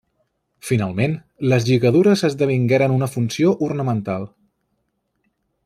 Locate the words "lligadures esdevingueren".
1.67-2.95